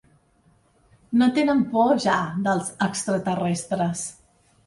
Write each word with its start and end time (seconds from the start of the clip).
No 1.21 1.25
tenen 1.35 1.59
por, 1.75 1.91
ja, 2.07 2.15
dels 2.47 2.71
extraterrestres. 2.87 4.05